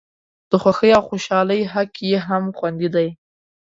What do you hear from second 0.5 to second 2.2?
خوښۍ او خوشالۍ حق یې